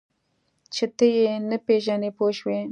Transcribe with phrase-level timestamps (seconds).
[0.73, 2.59] چې ته یې نه پېژنې پوه شوې!.